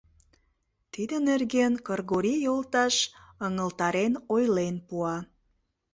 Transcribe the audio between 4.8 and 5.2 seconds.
пуа.